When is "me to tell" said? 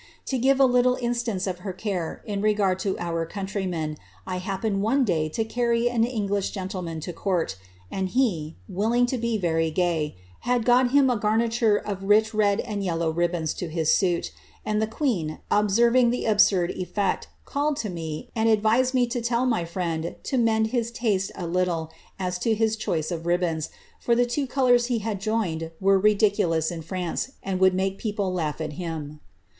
18.95-19.45